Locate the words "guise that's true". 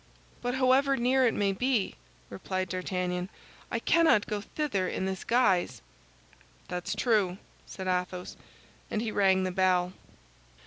5.23-7.37